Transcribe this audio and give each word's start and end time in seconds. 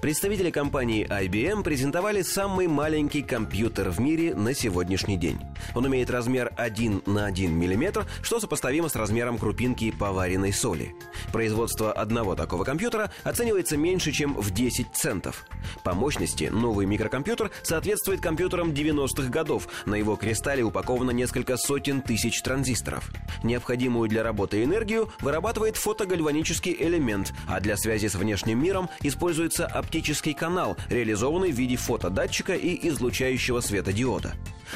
Представители 0.00 0.50
компании 0.50 1.06
IBM 1.08 1.62
презентовали 1.62 2.22
самый 2.22 2.66
маленький 2.66 3.22
компьютер 3.22 3.90
в 3.90 4.00
мире 4.00 4.34
на 4.34 4.54
сегодняшний 4.54 5.16
день. 5.16 5.38
Он 5.74 5.86
имеет 5.86 6.10
размер 6.10 6.52
1 6.56 7.02
на 7.06 7.26
1 7.26 7.52
мм, 7.52 8.06
что 8.22 8.40
сопоставимо 8.40 8.88
с 8.88 8.96
размером 8.96 9.38
крупинки 9.38 9.90
поваренной 9.90 10.52
соли. 10.52 10.94
Производство 11.32 11.92
одного 11.92 12.34
такого 12.34 12.64
компьютера 12.64 13.10
оценивается 13.24 13.76
меньше, 13.76 14.12
чем 14.12 14.34
в 14.34 14.50
10 14.50 14.88
центов. 14.94 15.46
По 15.84 15.94
мощности 15.94 16.44
новый 16.44 16.86
микрокомпьютер 16.86 17.50
соответствует 17.62 18.20
компьютерам 18.20 18.70
90-х 18.70 19.28
годов. 19.28 19.68
На 19.86 19.94
его 19.94 20.16
кристалле 20.16 20.62
упаковано 20.62 21.10
несколько 21.10 21.56
сотен 21.56 22.02
тысяч 22.02 22.40
транзисторов. 22.42 23.10
Необходимую 23.42 24.08
для 24.08 24.22
работы 24.22 24.64
энергию 24.64 25.10
вырабатывает 25.20 25.76
фотогальванический 25.76 26.76
элемент, 26.78 27.32
а 27.46 27.60
для 27.60 27.76
связи 27.76 28.08
с 28.08 28.14
внешним 28.14 28.62
миром 28.62 28.88
используется 29.02 29.67
оптический 29.68 30.34
канал, 30.34 30.76
реализованный 30.88 31.52
в 31.52 31.56
виде 31.56 31.76
фотодатчика 31.76 32.54
и 32.54 32.88
излучающего 32.88 33.60
светодиода. 33.60 34.34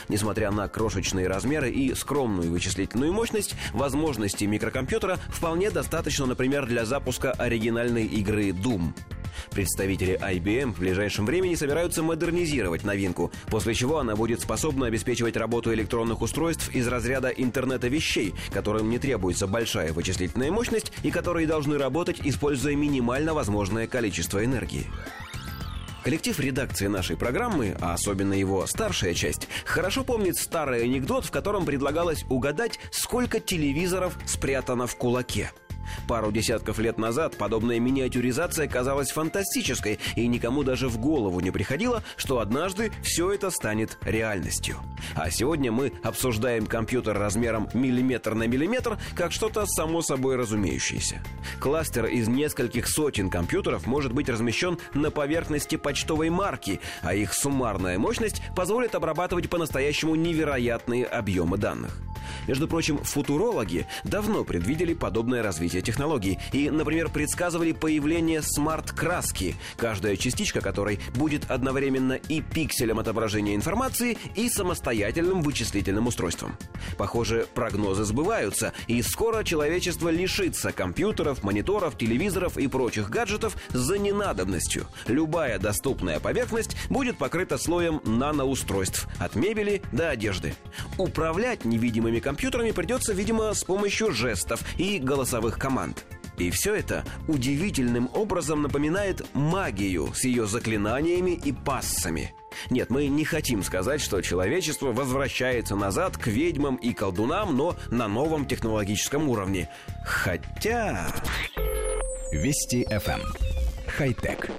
Несмотря 0.08 0.50
на 0.50 0.68
крошечные 0.68 1.28
размеры 1.28 1.70
и 1.70 1.94
скромную 1.94 2.50
вычислительную 2.50 3.12
мощность, 3.12 3.54
возможностей 3.72 4.46
микрокомпьютера 4.46 5.18
вполне 5.28 5.70
достаточно, 5.70 6.26
например, 6.26 6.66
для 6.66 6.84
запуска 6.84 7.32
оригинальной 7.32 8.06
игры 8.06 8.50
Doom. 8.50 8.94
Представители 9.50 10.18
IBM 10.20 10.72
в 10.72 10.80
ближайшем 10.80 11.26
времени 11.26 11.54
собираются 11.54 12.02
модернизировать 12.02 12.84
новинку, 12.84 13.32
после 13.46 13.74
чего 13.74 13.98
она 13.98 14.16
будет 14.16 14.40
способна 14.40 14.86
обеспечивать 14.86 15.36
работу 15.36 15.72
электронных 15.72 16.22
устройств 16.22 16.70
из 16.74 16.86
разряда 16.88 17.28
интернета 17.28 17.88
вещей, 17.88 18.34
которым 18.50 18.90
не 18.90 18.98
требуется 18.98 19.46
большая 19.46 19.92
вычислительная 19.92 20.50
мощность 20.50 20.92
и 21.02 21.10
которые 21.10 21.46
должны 21.46 21.78
работать, 21.78 22.20
используя 22.22 22.74
минимально 22.74 23.34
возможное 23.34 23.86
количество 23.86 24.44
энергии. 24.44 24.86
Коллектив 26.02 26.38
редакции 26.40 26.88
нашей 26.88 27.16
программы, 27.16 27.76
а 27.80 27.94
особенно 27.94 28.32
его 28.32 28.66
старшая 28.66 29.14
часть, 29.14 29.48
хорошо 29.64 30.02
помнит 30.02 30.36
старый 30.36 30.82
анекдот, 30.82 31.24
в 31.24 31.30
котором 31.30 31.64
предлагалось 31.64 32.24
угадать, 32.28 32.80
сколько 32.90 33.38
телевизоров 33.38 34.18
спрятано 34.26 34.88
в 34.88 34.96
кулаке– 34.96 35.52
Пару 36.08 36.32
десятков 36.32 36.78
лет 36.78 36.98
назад 36.98 37.36
подобная 37.36 37.78
миниатюризация 37.78 38.68
казалась 38.68 39.10
фантастической, 39.10 39.98
и 40.16 40.26
никому 40.26 40.62
даже 40.62 40.88
в 40.88 40.98
голову 40.98 41.40
не 41.40 41.50
приходило, 41.50 42.02
что 42.16 42.40
однажды 42.40 42.92
все 43.02 43.30
это 43.30 43.50
станет 43.50 43.98
реальностью. 44.02 44.76
А 45.14 45.30
сегодня 45.30 45.72
мы 45.72 45.92
обсуждаем 46.02 46.66
компьютер 46.66 47.18
размером 47.18 47.68
миллиметр 47.74 48.34
на 48.34 48.46
миллиметр 48.46 48.98
как 49.14 49.32
что-то 49.32 49.66
само 49.66 50.02
собой 50.02 50.36
разумеющееся. 50.36 51.22
Кластер 51.60 52.06
из 52.06 52.28
нескольких 52.28 52.88
сотен 52.88 53.30
компьютеров 53.30 53.86
может 53.86 54.12
быть 54.12 54.28
размещен 54.28 54.78
на 54.94 55.10
поверхности 55.10 55.76
почтовой 55.76 56.30
марки, 56.30 56.80
а 57.02 57.14
их 57.14 57.32
суммарная 57.32 57.98
мощность 57.98 58.42
позволит 58.56 58.94
обрабатывать 58.94 59.48
по-настоящему 59.48 60.14
невероятные 60.14 61.04
объемы 61.06 61.58
данных. 61.58 62.00
Между 62.48 62.66
прочим, 62.68 62.98
футурологи 62.98 63.86
давно 64.04 64.44
предвидели 64.44 64.94
подобное 64.94 65.42
развитие 65.42 65.82
технологий 65.82 66.38
и, 66.52 66.70
например, 66.70 67.08
предсказывали 67.08 67.72
появление 67.72 68.42
смарт-краски, 68.42 69.56
каждая 69.76 70.16
частичка 70.16 70.60
которой 70.60 71.00
будет 71.14 71.50
одновременно 71.50 72.14
и 72.14 72.40
пикселем 72.40 72.98
отображения 72.98 73.54
информации, 73.54 74.18
и 74.34 74.48
самостоятельным 74.48 75.42
вычислительным 75.42 76.06
устройством. 76.06 76.56
Похоже, 76.98 77.46
прогнозы 77.54 78.04
сбываются, 78.04 78.72
и 78.86 79.02
скоро 79.02 79.44
человечество 79.44 80.08
лишится 80.08 80.72
компьютеров, 80.72 81.42
мониторов, 81.42 81.96
телевизоров 81.96 82.58
и 82.58 82.66
прочих 82.66 83.08
гаджетов 83.10 83.56
за 83.70 83.98
ненадобностью. 83.98 84.86
Любая 85.06 85.58
доступная 85.58 86.20
поверхность 86.20 86.76
будет 86.90 87.16
покрыта 87.18 87.58
слоем 87.58 88.00
наноустройств, 88.04 89.06
от 89.18 89.36
мебели 89.36 89.82
до 89.92 90.10
одежды. 90.10 90.54
Управлять 90.98 91.64
невидимыми 91.64 92.18
компьютерами 92.18 92.31
придется, 92.72 93.12
видимо, 93.12 93.54
с 93.54 93.64
помощью 93.64 94.12
жестов 94.12 94.62
и 94.78 94.98
голосовых 94.98 95.58
команд. 95.58 96.04
И 96.38 96.50
все 96.50 96.74
это 96.74 97.04
удивительным 97.28 98.10
образом 98.14 98.62
напоминает 98.62 99.22
магию 99.34 100.12
с 100.14 100.24
ее 100.24 100.46
заклинаниями 100.46 101.32
и 101.32 101.52
пассами. 101.52 102.34
Нет, 102.70 102.90
мы 102.90 103.06
не 103.06 103.24
хотим 103.24 103.62
сказать, 103.62 104.00
что 104.00 104.20
человечество 104.20 104.92
возвращается 104.92 105.76
назад 105.76 106.16
к 106.16 106.26
ведьмам 106.26 106.76
и 106.76 106.92
колдунам, 106.92 107.56
но 107.56 107.76
на 107.90 108.08
новом 108.08 108.46
технологическом 108.46 109.28
уровне. 109.28 109.68
Хотя... 110.04 111.12
Вести 112.32 112.84
FM. 112.90 113.20
Эм. 113.20 113.22
Хай-тек. 113.86 114.50